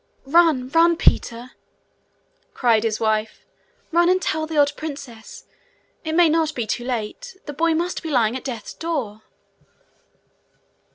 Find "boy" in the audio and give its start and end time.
7.53-7.75